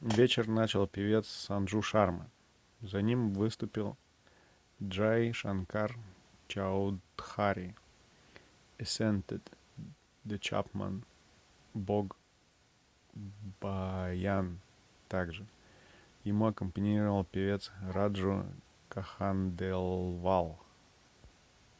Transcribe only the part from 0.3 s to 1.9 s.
начал певец санджу